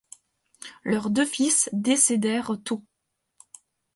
[0.83, 2.83] Leurs deux fils décédèrent tôt.